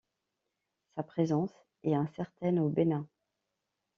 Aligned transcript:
Sa 0.95 1.03
présence 1.03 1.53
est 1.83 1.93
incertaine 1.93 2.57
au 2.57 2.69
Bénin. 2.69 3.05